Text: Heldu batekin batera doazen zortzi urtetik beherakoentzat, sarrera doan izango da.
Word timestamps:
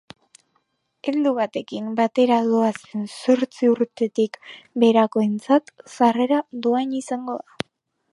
Heldu 1.09 1.33
batekin 1.39 1.91
batera 1.99 2.39
doazen 2.47 3.03
zortzi 3.17 3.69
urtetik 3.73 4.39
beherakoentzat, 4.85 5.71
sarrera 5.97 6.41
doan 6.67 6.97
izango 7.03 7.37
da. 7.43 7.67